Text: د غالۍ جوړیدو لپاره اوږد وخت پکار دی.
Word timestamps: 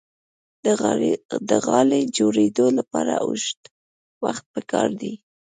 د 1.49 1.51
غالۍ 1.65 2.03
جوړیدو 2.17 2.65
لپاره 2.77 3.13
اوږد 3.25 3.59
وخت 4.23 4.43
پکار 4.53 4.89
دی. 5.01 5.13